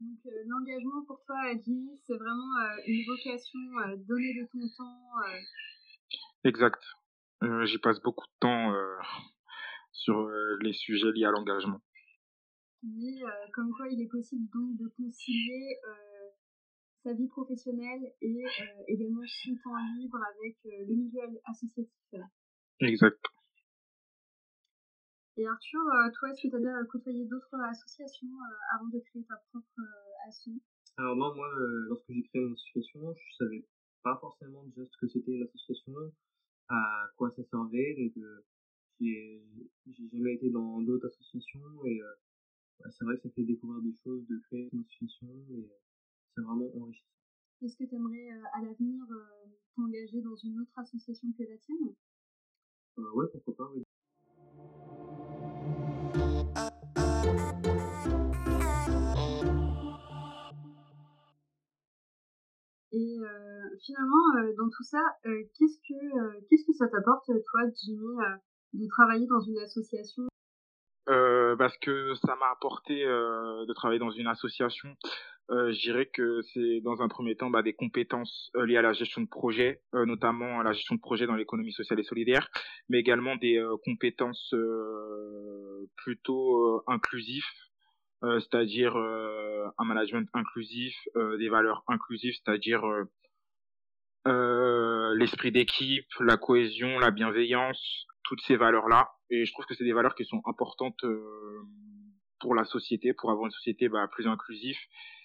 Donc 0.00 0.18
l'engagement 0.46 1.04
pour 1.06 1.22
toi, 1.24 1.36
Jimmy, 1.64 1.98
c'est 2.06 2.16
vraiment 2.16 2.52
une 2.86 3.04
vocation, 3.06 3.58
donner 4.06 4.34
de 4.34 4.46
ton 4.52 4.68
temps. 4.76 5.10
Exact. 6.44 6.82
J'y 7.64 7.78
passe 7.78 8.00
beaucoup 8.02 8.26
de 8.26 8.38
temps 8.40 8.74
sur 9.92 10.28
les 10.60 10.72
sujets 10.74 11.12
liés 11.12 11.24
à 11.24 11.30
l'engagement 11.30 11.80
mais 12.94 13.22
euh, 13.22 13.28
comme 13.52 13.72
quoi 13.72 13.88
il 13.88 14.00
est 14.00 14.08
possible 14.08 14.48
donc 14.52 14.76
de 14.76 14.88
concilier 14.96 15.78
euh, 15.84 16.28
sa 17.02 17.12
vie 17.12 17.28
professionnelle 17.28 18.12
et 18.20 18.44
euh, 18.44 18.82
également 18.88 19.22
son 19.26 19.54
temps 19.62 19.76
libre 19.98 20.18
avec 20.36 20.56
le 20.64 20.94
milieu 20.94 21.40
associatif. 21.44 21.90
Exact. 22.80 23.20
Et 25.38 25.46
Arthur, 25.46 25.80
toi, 26.18 26.30
est-ce 26.30 26.42
que 26.42 26.48
tu 26.48 26.56
as 26.56 26.58
déjà 26.58 26.84
côtoyé 26.84 27.24
d'autres 27.26 27.54
associations 27.68 28.28
avant 28.74 28.88
de 28.88 28.98
créer 29.00 29.24
ta 29.24 29.36
propre 29.50 29.82
asso? 30.26 30.50
Alors 30.96 31.16
non, 31.16 31.34
moi, 31.34 31.48
lorsque 31.88 32.10
j'ai 32.10 32.22
créé 32.22 32.40
mon 32.42 32.54
association, 32.54 33.14
je 33.14 33.36
savais 33.36 33.66
pas 34.02 34.16
forcément 34.20 34.64
déjà 34.64 34.86
ce 34.86 34.96
que 34.98 35.08
c'était 35.08 35.32
une 35.32 35.42
association, 35.42 35.94
à 36.68 37.08
quoi 37.16 37.30
ça 37.30 37.42
servait, 37.44 37.96
donc 37.98 38.24
j'ai 39.00 39.42
jamais 40.12 40.34
été 40.34 40.50
dans 40.50 40.80
d'autres 40.80 41.06
associations 41.06 41.84
et 41.84 42.00
c'est 42.90 43.04
vrai 43.04 43.16
que 43.16 43.22
ça 43.22 43.30
fait 43.30 43.44
découvrir 43.44 43.82
des 43.82 43.94
choses, 43.94 44.26
de 44.28 44.38
créer 44.46 44.68
une 44.72 44.80
association 44.80 45.28
et 45.50 45.64
euh, 45.64 45.78
c'est 46.34 46.42
vraiment 46.42 46.68
enrichissant. 46.76 47.06
Est-ce 47.62 47.76
que 47.76 47.84
tu 47.84 47.94
aimerais 47.94 48.32
euh, 48.32 48.42
à 48.54 48.62
l'avenir 48.62 49.02
euh, 49.10 49.48
t'engager 49.74 50.20
dans 50.20 50.36
une 50.36 50.60
autre 50.60 50.78
association 50.78 51.28
que 51.36 51.42
la 51.42 51.58
tienne? 51.58 51.94
Euh, 52.98 53.10
Ouais, 53.14 53.26
pourquoi 53.32 53.56
pas, 53.56 53.70
oui. 53.74 53.82
Et 62.92 63.18
finalement, 63.84 64.54
dans 64.56 64.70
tout 64.70 64.84
ça, 64.84 65.02
qu'est-ce 65.24 65.78
que 65.86 66.40
qu'est-ce 66.48 66.64
que 66.66 66.72
ça 66.78 66.88
t'apporte, 66.88 67.26
toi, 67.26 67.60
Jimmy, 67.84 68.16
de 68.72 68.86
travailler 68.88 69.26
dans 69.26 69.40
une 69.40 69.58
association? 69.58 70.24
Euh, 71.08 71.54
parce 71.56 71.76
que 71.78 72.14
ça 72.26 72.34
m'a 72.36 72.50
apporté 72.50 73.04
euh, 73.04 73.64
de 73.66 73.72
travailler 73.72 74.00
dans 74.00 74.10
une 74.10 74.26
association. 74.26 74.88
Euh, 75.50 75.72
je 75.72 75.80
dirais 75.80 76.06
que 76.06 76.42
c'est 76.52 76.80
dans 76.80 77.00
un 77.00 77.06
premier 77.06 77.36
temps 77.36 77.50
bah, 77.50 77.62
des 77.62 77.74
compétences 77.74 78.50
euh, 78.56 78.66
liées 78.66 78.78
à 78.78 78.82
la 78.82 78.92
gestion 78.92 79.20
de 79.20 79.28
projet, 79.28 79.80
euh, 79.94 80.04
notamment 80.04 80.60
la 80.62 80.72
gestion 80.72 80.96
de 80.96 81.00
projet 81.00 81.26
dans 81.28 81.36
l'économie 81.36 81.72
sociale 81.72 82.00
et 82.00 82.02
solidaire, 82.02 82.50
mais 82.88 82.98
également 82.98 83.36
des 83.36 83.64
compétences 83.84 84.52
plutôt 85.96 86.82
inclusives, 86.86 87.44
c'est-à-dire 88.22 88.96
un 88.96 89.84
management 89.84 90.28
inclusif, 90.34 90.96
des 91.38 91.48
valeurs 91.48 91.84
inclusives, 91.88 92.34
c'est-à-dire 92.34 92.82
l'esprit 95.14 95.52
d'équipe, 95.52 96.08
la 96.20 96.36
cohésion, 96.36 96.98
la 96.98 97.10
bienveillance, 97.10 98.06
toutes 98.26 98.42
ces 98.42 98.56
valeurs-là. 98.56 99.10
Et 99.30 99.44
je 99.44 99.52
trouve 99.52 99.64
que 99.66 99.74
c'est 99.74 99.84
des 99.84 99.92
valeurs 99.92 100.14
qui 100.14 100.24
sont 100.24 100.42
importantes 100.46 101.02
euh, 101.04 101.62
pour 102.40 102.54
la 102.54 102.64
société, 102.64 103.12
pour 103.14 103.30
avoir 103.30 103.46
une 103.46 103.52
société 103.52 103.88
bah, 103.88 104.06
plus 104.08 104.26
inclusive. 104.26 104.76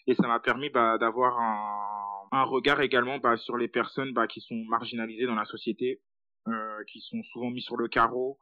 Et 0.07 0.15
ça 0.15 0.27
m'a 0.27 0.39
permis 0.39 0.69
bah, 0.69 0.97
d'avoir 0.97 1.39
un, 1.39 2.27
un, 2.31 2.43
regard 2.43 2.81
également 2.81 3.19
bah, 3.19 3.37
sur 3.37 3.57
les 3.57 3.67
personnes 3.67 4.13
bah, 4.13 4.27
qui 4.27 4.41
sont 4.41 4.63
marginalisées 4.67 5.25
dans 5.25 5.35
la 5.35 5.45
société, 5.45 6.01
euh, 6.47 6.83
qui 6.91 7.01
sont 7.01 7.21
souvent 7.31 7.51
mis 7.51 7.61
sur 7.61 7.77
le 7.77 7.87
carreau. 7.87 8.39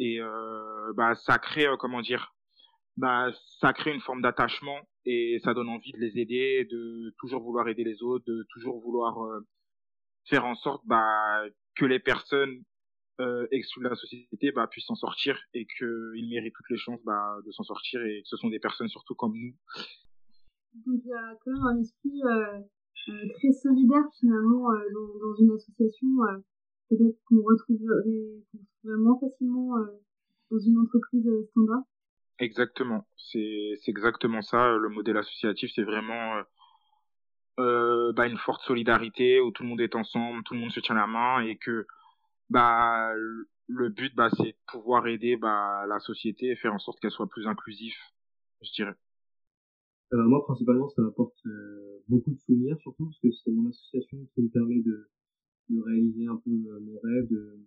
Et 0.00 0.18
euh, 0.18 0.92
bah, 0.94 1.14
ça 1.14 1.38
crée, 1.38 1.66
euh, 1.66 1.76
comment 1.76 2.00
dire, 2.00 2.34
bah, 2.96 3.30
ça 3.60 3.74
crée 3.74 3.92
une 3.92 4.00
forme 4.00 4.22
d'attachement 4.22 4.80
et 5.04 5.38
ça 5.44 5.52
donne 5.52 5.68
envie 5.68 5.92
de 5.92 5.98
les 5.98 6.18
aider, 6.18 6.66
de 6.70 7.14
toujours 7.18 7.42
vouloir 7.42 7.68
aider 7.68 7.84
les 7.84 8.02
autres, 8.02 8.24
de 8.26 8.46
toujours 8.48 8.80
vouloir 8.80 9.22
euh, 9.22 9.46
faire 10.24 10.46
en 10.46 10.54
sorte 10.54 10.82
bah, 10.86 11.42
que 11.76 11.84
les 11.84 12.00
personnes 12.00 12.64
exclus 13.50 13.84
de 13.84 13.88
la 13.90 13.96
société 13.96 14.50
bah, 14.50 14.66
puissent 14.66 14.86
s'en 14.86 14.94
sortir 14.94 15.38
et 15.52 15.66
qu'ils 15.66 16.26
méritent 16.30 16.54
toutes 16.54 16.70
les 16.70 16.78
chances 16.78 17.04
bah, 17.04 17.36
de 17.44 17.52
s'en 17.52 17.64
sortir 17.64 18.00
et 18.02 18.22
que 18.22 18.28
ce 18.28 18.38
sont 18.38 18.48
des 18.48 18.58
personnes 18.58 18.88
surtout 18.88 19.14
comme 19.14 19.34
nous. 19.34 19.54
Donc 20.86 21.02
il 21.04 21.10
y 21.10 21.12
a 21.12 21.36
quand 21.44 21.52
même 21.52 21.66
un 21.66 21.80
esprit 21.82 22.22
très 23.34 23.52
solidaire 23.52 24.06
finalement 24.18 24.70
dans, 24.72 25.36
une 25.38 25.50
association. 25.50 26.08
Peut-être 26.88 27.18
qu'on 27.26 27.42
retrouverait, 27.42 28.40
retrouverait, 28.84 29.02
moins 29.02 29.18
facilement 29.20 29.76
dans 30.50 30.58
une 30.58 30.78
entreprise 30.78 31.26
standard. 31.50 31.82
Exactement, 32.38 33.06
c'est 33.16 33.78
exactement 33.86 34.42
ça. 34.42 34.76
Le 34.76 34.88
modèle 34.88 35.16
associatif, 35.16 35.70
c'est 35.74 35.82
vraiment 35.82 36.42
bah, 37.58 38.26
une 38.26 38.38
forte 38.38 38.62
solidarité 38.62 39.40
où 39.40 39.50
tout 39.50 39.62
le 39.62 39.68
monde 39.68 39.80
est 39.80 39.94
ensemble, 39.94 40.42
tout 40.44 40.54
le 40.54 40.60
monde 40.60 40.70
se 40.70 40.80
tient 40.80 40.94
la 40.94 41.06
main 41.06 41.40
et 41.40 41.56
que 41.56 41.86
bah 42.48 43.12
le 43.68 43.88
but 43.90 44.14
bah 44.16 44.30
c'est 44.36 44.52
de 44.52 44.56
pouvoir 44.66 45.06
aider 45.06 45.36
bah 45.36 45.84
la 45.86 46.00
société 46.00 46.46
et 46.46 46.56
faire 46.56 46.74
en 46.74 46.78
sorte 46.78 46.98
qu'elle 47.00 47.10
soit 47.10 47.28
plus 47.28 47.46
inclusive, 47.46 47.94
je 48.62 48.72
dirais. 48.72 48.96
Euh, 50.12 50.24
moi, 50.24 50.44
principalement, 50.44 50.88
ça 50.88 51.02
m'apporte 51.02 51.38
euh, 51.46 52.02
beaucoup 52.08 52.32
de 52.32 52.38
souvenirs, 52.40 52.76
surtout 52.80 53.04
parce 53.04 53.20
que 53.20 53.30
c'est 53.30 53.52
mon 53.52 53.68
association 53.68 54.18
qui 54.34 54.42
me 54.42 54.48
permet 54.48 54.80
de, 54.80 55.08
de 55.68 55.80
réaliser 55.80 56.26
un 56.26 56.36
peu 56.36 56.50
euh, 56.50 56.80
mon 56.80 56.98
rêve, 57.00 57.28
de, 57.30 57.60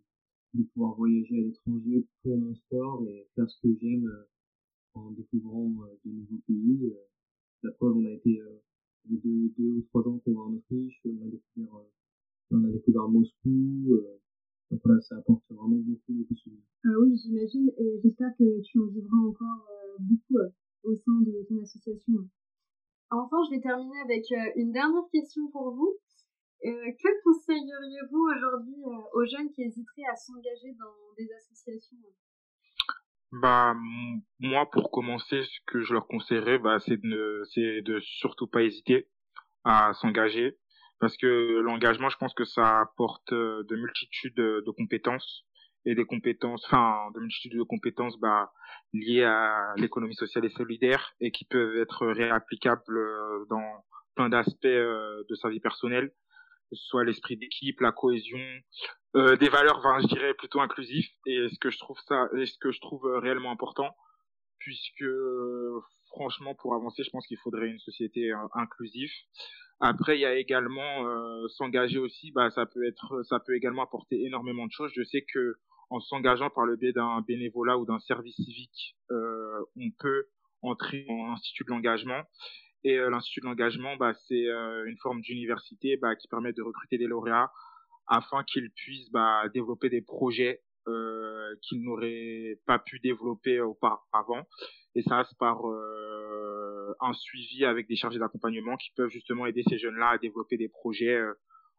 de 0.54 0.64
pouvoir 0.74 0.96
voyager 0.96 1.40
à 1.40 1.42
l'étranger 1.42 2.06
pour 2.22 2.38
mon 2.38 2.54
sport 2.56 3.04
et 3.08 3.28
faire 3.36 3.50
ce 3.50 3.60
que 3.62 3.76
j'aime 3.80 4.10
en 4.94 5.12
découvrant 5.12 5.70
de 6.06 6.12
nouveaux 6.12 6.42
pays. 6.48 6.94
la 7.64 7.72
preuve, 7.72 7.98
on 7.98 8.06
a 8.06 8.12
été 8.12 8.40
deux, 9.06 9.50
deux 9.58 9.78
ou 9.78 9.82
trois 9.90 10.08
ans 10.08 10.20
pour 10.20 10.34
voir 10.34 10.48
en 10.48 10.54
Autriche, 10.54 11.02
on 11.06 11.26
a 11.26 11.30
découvert, 11.30 11.82
on 12.52 12.64
a 12.64 12.72
découvert 12.72 13.10
Moscou. 13.10 14.00
donc 14.70 14.82
voilà, 14.84 15.02
ça 15.02 15.18
apporte 15.18 15.44
vraiment 15.50 15.78
beaucoup, 15.78 16.14
beaucoup 16.14 16.34
de 16.34 16.40
souvenirs. 16.40 17.00
oui, 17.02 17.18
j'imagine, 17.18 17.72
et 17.78 18.00
j'espère 18.04 18.36
que 18.38 18.62
tu 18.62 18.80
en 18.80 18.88
vivras 18.88 19.18
encore 19.18 19.68
beaucoup 20.00 20.38
au 20.84 20.96
sein 20.96 21.22
de 21.22 21.46
ton 21.48 21.62
association. 21.62 22.30
Enfin, 23.12 23.38
je 23.46 23.56
vais 23.56 23.62
terminer 23.62 24.00
avec 24.04 24.26
euh, 24.32 24.52
une 24.56 24.72
dernière 24.72 25.08
question 25.12 25.48
pour 25.52 25.72
vous. 25.76 25.94
Euh, 26.66 26.92
que 27.02 27.24
conseilleriez-vous 27.24 28.30
aujourd'hui 28.36 28.84
euh, 28.86 29.20
aux 29.20 29.26
jeunes 29.26 29.52
qui 29.52 29.64
hésiteraient 29.64 30.10
à 30.12 30.16
s'engager 30.16 30.74
dans 30.80 31.14
des 31.18 31.28
associations 31.34 31.98
bah 33.42 33.74
moi 34.40 34.70
pour 34.70 34.92
commencer 34.92 35.42
ce 35.44 35.60
que 35.66 35.82
je 35.82 35.92
leur 35.94 36.06
conseillerais 36.08 36.60
bah 36.60 36.78
c'est 36.80 37.02
de 37.02 37.42
c'est 37.52 37.82
de 37.82 38.00
surtout 38.00 38.46
pas 38.46 38.62
hésiter 38.62 39.08
à 39.64 39.94
s'engager. 39.94 40.58
Parce 41.00 41.18
que 41.18 41.60
l'engagement 41.62 42.10
je 42.10 42.18
pense 42.18 42.34
que 42.34 42.46
ça 42.46 42.82
apporte 42.82 43.34
de 43.34 43.76
multitudes 43.76 44.36
de 44.36 44.72
compétences. 44.72 45.46
Et 45.86 45.96
des 45.96 46.06
compétences, 46.06 46.64
enfin, 46.66 47.12
de 47.14 47.20
multitude 47.20 47.58
de 47.58 47.64
compétences 47.64 48.18
bah, 48.18 48.54
liées 48.94 49.26
à 49.26 49.74
l'économie 49.76 50.16
sociale 50.16 50.46
et 50.46 50.50
solidaire 50.50 51.14
et 51.20 51.32
qui 51.32 51.44
peuvent 51.44 51.76
être 51.76 52.08
réapplicables 52.08 52.98
euh, 52.98 53.46
dans 53.50 53.84
plein 54.16 54.30
d'aspects 54.30 54.66
euh, 54.66 55.24
de 55.30 55.36
sa 55.36 55.50
vie 55.50 55.60
personnelle, 55.60 56.14
soit 56.74 57.04
l'esprit 57.04 57.38
d'équipe, 57.38 57.80
la 57.82 57.92
cohésion, 57.92 58.40
euh, 59.16 59.36
des 59.38 59.50
valeurs, 59.50 59.78
enfin, 59.78 60.00
je 60.02 60.08
dirais 60.08 60.34
plutôt 60.34 60.62
inclusives. 60.62 61.08
Et 61.26 61.48
ce 61.50 61.60
que 61.60 61.70
je 61.70 61.80
trouve 61.80 61.98
ça, 62.08 62.28
ce 62.34 62.58
que 62.60 62.72
je 62.72 62.80
trouve 62.82 63.06
réellement 63.06 63.52
important, 63.52 63.96
puisque 64.60 65.06
franchement, 66.08 66.56
pour 66.56 66.76
avancer, 66.76 67.04
je 67.04 67.10
pense 67.10 67.26
qu'il 67.28 67.38
faudrait 67.38 67.68
une 67.68 67.80
société 67.80 68.32
inclusive. 68.54 69.12
Après, 69.80 70.18
il 70.18 70.22
y 70.22 70.26
a 70.26 70.36
également 70.38 71.48
s'engager 71.50 72.00
aussi, 72.00 72.32
bah 72.32 72.50
ça 72.52 72.66
peut 72.66 72.86
être, 72.88 73.24
ça 73.24 73.40
peut 73.40 73.56
également 73.56 73.84
apporter 73.84 74.24
énormément 74.24 74.66
de 74.66 74.72
choses. 74.72 74.92
Je 74.96 75.04
sais 75.04 75.26
que 75.34 75.56
en 75.94 76.00
s'engageant 76.00 76.50
par 76.50 76.66
le 76.66 76.76
biais 76.76 76.92
d'un 76.92 77.22
bénévolat 77.22 77.78
ou 77.78 77.86
d'un 77.86 78.00
service 78.00 78.36
civique, 78.36 78.96
euh, 79.12 79.60
on 79.76 79.92
peut 80.00 80.26
entrer 80.64 81.06
en 81.08 81.34
institut 81.34 81.66
de 81.66 81.70
l'engagement. 81.70 82.24
Et 82.84 82.98
euh, 82.98 83.10
l'institut 83.10 83.42
de 83.42 83.46
l'engagement, 83.46 83.96
bah, 83.96 84.14
c'est 84.28 84.48
euh, 84.48 84.86
une 84.86 84.98
forme 84.98 85.22
d'université 85.22 85.98
bah, 85.98 86.16
qui 86.16 86.28
permet 86.28 86.54
de 86.54 86.62
recruter 86.62 86.98
des 86.98 87.08
lauréats 87.08 87.52
afin 88.08 88.44
qu'ils 88.44 88.70
puissent 88.72 89.12
bah, 89.12 89.44
développer 89.54 89.90
des 89.90 90.02
projets 90.02 90.62
euh, 90.88 91.56
qu'ils 91.62 91.82
n'auraient 91.82 92.60
pas 92.66 92.80
pu 92.80 93.00
développer 93.00 93.62
auparavant. 93.62 94.46
Et 94.96 95.02
ça 95.04 95.18
passe 95.18 95.34
par 95.36 95.66
euh, 95.68 96.94
un 97.00 97.14
suivi 97.14 97.64
avec 97.66 97.88
des 97.88 97.96
chargés 97.96 98.20
d'accompagnement 98.20 98.76
qui 98.76 98.92
peuvent 98.96 99.10
justement 99.10 99.46
aider 99.46 99.64
ces 99.70 99.78
jeunes-là 99.78 100.10
à 100.10 100.18
développer 100.18 100.58
des 100.58 100.68
projets 100.68 101.20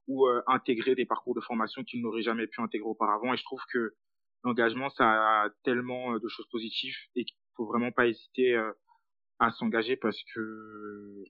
ou 0.07 0.27
intégrer 0.47 0.95
des 0.95 1.07
parcours 1.07 1.35
de 1.35 1.41
formation 1.41 1.83
qu'ils 1.85 2.03
n'auraient 2.03 2.23
jamais 2.23 2.47
pu 2.47 2.61
intégrer 2.61 2.89
auparavant. 2.89 3.33
Et 3.33 3.37
je 3.37 3.45
trouve 3.45 3.63
que 3.73 3.95
l'engagement, 4.45 4.91
ça 4.91 5.05
a 5.05 5.49
tellement 5.65 6.15
euh, 6.15 6.19
de 6.21 6.29
choses 6.29 6.47
positives 6.49 6.97
et 7.17 7.25
qu'il 7.25 7.37
faut 7.57 7.67
vraiment 7.67 7.91
pas 7.91 8.07
hésiter 8.07 8.55
euh, 8.55 8.71
à 9.39 9.51
s'engager 9.51 9.97
parce 9.97 10.19
que 10.35 11.25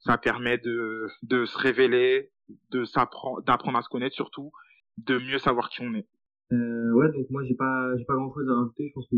ça 0.00 0.18
permet 0.18 0.58
de, 0.58 1.08
de 1.22 1.44
se 1.46 1.56
révéler, 1.56 2.30
de 2.70 2.84
s'apprendre, 2.84 3.42
d'apprendre 3.42 3.78
à 3.78 3.82
se 3.82 3.88
connaître 3.88 4.14
surtout, 4.14 4.52
de 4.98 5.18
mieux 5.18 5.38
savoir 5.38 5.68
qui 5.70 5.80
on 5.82 5.94
est. 5.94 6.06
Euh, 6.52 6.92
ouais, 6.92 7.10
donc 7.12 7.28
moi 7.30 7.42
j'ai 7.44 7.54
pas 7.54 7.96
j'ai 7.96 8.04
pas 8.04 8.14
grand 8.14 8.32
chose 8.32 8.48
à 8.48 8.54
rajouter. 8.54 8.88
Je 8.88 8.92
pense 8.92 9.08
que 9.08 9.16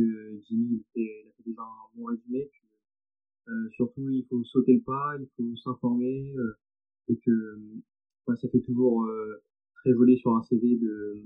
Jimmy 0.48 0.84
il, 0.94 1.28
a 1.28 1.32
fait 1.36 1.42
déjà 1.44 1.62
un 1.62 1.96
bon 1.96 2.04
résumé. 2.06 2.50
Euh, 3.48 3.68
surtout 3.70 4.08
il 4.10 4.26
faut 4.28 4.42
sauter 4.44 4.74
le 4.74 4.82
pas, 4.82 5.14
il 5.18 5.28
faut 5.36 5.56
s'informer 5.56 6.34
euh, 6.36 6.58
et 7.08 7.18
que 7.18 7.58
ça 8.34 8.48
fait 8.48 8.60
toujours 8.60 9.04
euh, 9.04 9.42
très 9.74 9.92
joli 9.92 10.18
sur 10.18 10.34
un 10.36 10.42
CV 10.42 10.76
de 10.76 11.22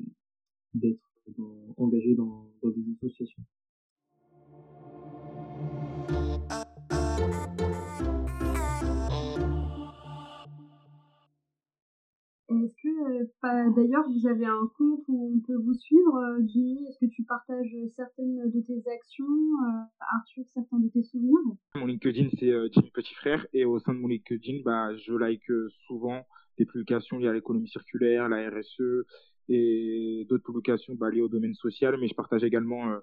d'ailleurs, 13.80 14.04
vous 14.08 14.26
avez 14.26 14.46
un 14.46 14.70
compte 14.76 15.04
où 15.08 15.32
on 15.34 15.40
peut 15.40 15.56
vous 15.56 15.74
suivre, 15.74 16.16
euh, 16.16 16.42
Jimmy? 16.46 16.86
Est-ce 16.88 16.98
que 16.98 17.10
tu 17.10 17.24
partages 17.24 17.76
certaines 17.96 18.50
de 18.50 18.60
tes 18.60 18.88
actions 18.90 19.24
euh, 19.24 20.04
Arthur, 20.18 20.44
certains 20.52 20.78
de 20.78 20.88
tes 20.88 21.02
souvenirs? 21.02 21.38
Mon 21.74 21.86
LinkedIn, 21.86 22.28
c'est 22.38 22.52
Jimmy 22.72 22.90
Petit 22.90 23.14
Frère. 23.14 23.46
Et 23.52 23.64
au 23.64 23.78
sein 23.78 23.94
de 23.94 23.98
mon 23.98 24.08
LinkedIn, 24.08 24.62
bah, 24.64 24.94
je 24.96 25.14
like 25.14 25.50
souvent 25.86 26.24
des 26.58 26.66
publications 26.66 27.18
liées 27.18 27.28
à 27.28 27.32
l'économie 27.32 27.68
circulaire, 27.68 28.28
la 28.28 28.50
RSE, 28.50 29.06
et 29.50 30.26
d'autres 30.28 30.44
publications 30.44 30.94
bah, 30.94 31.10
liées 31.10 31.22
au 31.22 31.28
domaine 31.28 31.54
social, 31.54 31.96
mais 31.98 32.06
je 32.06 32.14
partage 32.14 32.44
également 32.44 32.90
euh, 32.90 32.98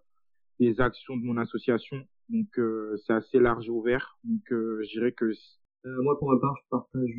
les 0.60 0.80
actions 0.80 1.18
de 1.18 1.24
mon 1.24 1.38
association. 1.38 1.98
Donc 2.30 2.58
euh, 2.58 2.96
c'est 3.06 3.14
assez 3.14 3.40
large 3.40 3.68
et 3.68 3.70
ouvert. 3.70 4.18
Donc 4.24 4.52
euh, 4.52 4.82
je 4.84 5.00
dirais 5.00 5.12
que 5.12 5.32
moi 6.02 6.18
pour 6.20 6.32
ma 6.32 6.40
part, 6.40 6.56
je 6.56 6.70
partage 6.70 7.10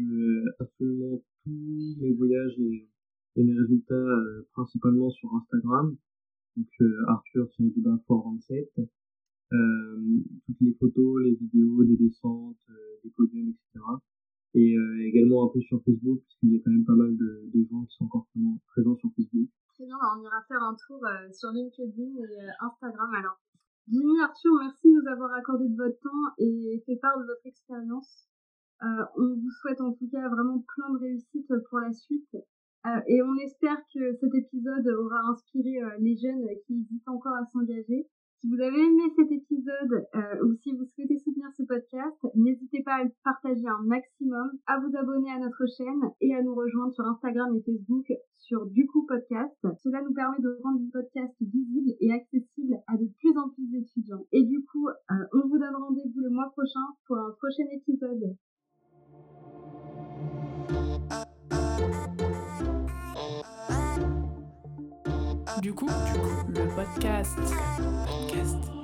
absolument 0.60 1.22
tous 1.44 1.96
mes 2.00 2.12
voyages 2.14 2.58
et, 2.58 2.88
mes 3.44 3.58
résultats 3.58 4.06
principalement 4.52 5.10
sur 5.10 5.34
Instagram. 5.34 5.96
Donc 6.56 6.68
Arthur 7.08 7.48
c'est 7.56 7.64
du 7.64 7.80
bas 7.80 7.98
47. 8.06 8.70
toutes 10.46 10.60
les 10.60 10.74
photos, 10.74 11.22
les 11.24 11.34
vidéos, 11.34 11.84
des 11.84 11.96
descentes, 11.96 12.56
des 13.04 13.10
podiums, 13.10 13.50
etc 13.50 13.84
et 14.54 14.76
euh, 14.76 15.06
également 15.06 15.46
un 15.46 15.48
peu 15.52 15.60
sur 15.60 15.82
Facebook, 15.84 16.20
puisqu'il 16.22 16.52
y 16.52 16.56
a 16.56 16.60
quand 16.64 16.70
même 16.70 16.84
pas 16.84 16.94
mal 16.94 17.16
de, 17.16 17.66
gens 17.70 17.84
qui 17.84 17.96
sont 17.96 18.04
encore 18.04 18.26
présents 18.68 18.96
sur 18.96 19.10
Facebook. 19.14 19.48
Très 19.74 19.84
bien, 19.84 19.96
bah, 20.00 20.14
on 20.16 20.22
ira 20.22 20.42
faire 20.48 20.62
un 20.62 20.74
tour 20.74 21.04
euh, 21.04 21.32
sur 21.32 21.50
LinkedIn 21.50 22.16
et 22.16 22.42
euh, 22.42 22.50
Instagram 22.60 23.12
alors. 23.14 23.38
Jimmy, 23.88 24.20
Arthur, 24.20 24.52
merci 24.60 24.88
de 24.88 25.00
nous 25.00 25.08
avoir 25.08 25.32
accordé 25.32 25.68
de 25.68 25.76
votre 25.76 25.98
temps 26.00 26.34
et 26.38 26.82
fait 26.84 26.96
part 26.96 27.18
de 27.18 27.24
votre 27.24 27.46
expérience. 27.46 28.28
Euh, 28.82 29.04
on 29.16 29.34
vous 29.34 29.50
souhaite 29.62 29.80
en 29.80 29.92
tout 29.92 30.08
cas 30.10 30.28
vraiment 30.28 30.62
plein 30.74 30.92
de 30.92 30.98
réussite 30.98 31.50
pour 31.68 31.78
la 31.78 31.92
suite. 31.92 32.36
Euh, 32.88 33.00
et 33.06 33.22
on 33.22 33.36
espère 33.36 33.76
que 33.94 34.14
cet 34.16 34.34
épisode 34.34 34.88
aura 34.88 35.20
inspiré 35.30 35.78
les 35.98 36.16
jeunes 36.16 36.46
qui 36.66 36.80
hésitent 36.80 37.08
encore 37.08 37.34
à 37.34 37.44
s'engager. 37.52 38.06
Si 38.40 38.46
vous 38.46 38.60
avez 38.60 38.78
aimé 38.78 39.02
cet 39.16 39.32
épisode 39.32 40.06
euh, 40.14 40.46
ou 40.46 40.54
si 40.62 40.70
vous 40.70 40.84
souhaitez 40.94 41.18
soutenir 41.18 41.50
ce 41.56 41.64
podcast, 41.64 42.24
n'hésitez 42.36 42.84
pas 42.84 42.94
à 42.94 43.02
le 43.02 43.10
partager 43.24 43.66
un 43.66 43.82
maximum, 43.84 44.52
à 44.68 44.78
vous 44.78 44.96
abonner 44.96 45.32
à 45.32 45.40
notre 45.40 45.66
chaîne 45.66 46.12
et 46.20 46.32
à 46.36 46.42
nous 46.44 46.54
rejoindre 46.54 46.92
sur 46.92 47.04
Instagram 47.04 47.52
et 47.56 47.62
Facebook 47.62 48.06
sur 48.36 48.66
Du 48.66 48.86
coup 48.86 49.04
Podcast. 49.06 49.58
Cela 49.82 50.02
nous 50.02 50.14
permet 50.14 50.38
de 50.38 50.56
rendre 50.62 50.78
le 50.78 50.88
podcast 50.88 51.34
visible 51.40 51.96
et 51.98 52.12
accessible 52.12 52.78
à 52.86 52.96
de 52.96 53.10
plus 53.18 53.36
en 53.36 53.48
plus 53.48 53.66
d'étudiants. 53.72 54.24
Et 54.30 54.44
du 54.44 54.64
coup, 54.66 54.86
euh, 54.86 55.14
on 55.32 55.48
vous 55.48 55.58
donne 55.58 55.74
rendez-vous 55.74 56.20
le 56.20 56.30
mois 56.30 56.52
prochain 56.52 56.94
pour 57.08 57.16
un 57.16 57.34
prochain 57.40 57.64
épisode. 57.72 58.36
Du 65.62 65.72
coup, 65.74 65.86
du 65.86 66.20
coup, 66.20 66.52
le 66.52 66.68
podcast. 66.76 67.36
Podcast. 68.06 68.77